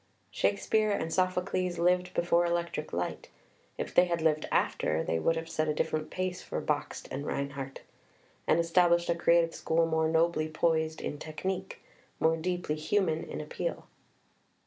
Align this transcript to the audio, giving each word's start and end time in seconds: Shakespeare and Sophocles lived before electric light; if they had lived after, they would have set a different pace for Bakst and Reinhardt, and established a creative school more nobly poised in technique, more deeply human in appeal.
Shakespeare 0.31 0.89
and 0.89 1.13
Sophocles 1.13 1.77
lived 1.77 2.15
before 2.15 2.43
electric 2.43 2.91
light; 2.91 3.29
if 3.77 3.93
they 3.93 4.05
had 4.05 4.19
lived 4.19 4.47
after, 4.51 5.03
they 5.03 5.19
would 5.19 5.35
have 5.35 5.47
set 5.47 5.67
a 5.67 5.75
different 5.75 6.09
pace 6.09 6.41
for 6.41 6.59
Bakst 6.59 7.07
and 7.11 7.23
Reinhardt, 7.23 7.81
and 8.47 8.59
established 8.59 9.11
a 9.11 9.15
creative 9.15 9.53
school 9.53 9.85
more 9.85 10.07
nobly 10.07 10.47
poised 10.47 11.01
in 11.01 11.19
technique, 11.19 11.83
more 12.19 12.35
deeply 12.35 12.77
human 12.77 13.23
in 13.25 13.39
appeal. 13.41 13.85